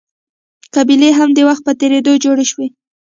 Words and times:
قبیلې 0.75 1.09
هم 1.17 1.29
د 1.33 1.39
وخت 1.47 1.61
په 1.67 1.73
تېرېدو 1.79 2.13
جوړې 2.23 2.45
شوې. 2.51 2.67